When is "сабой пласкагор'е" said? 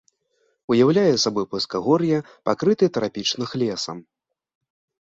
1.25-2.17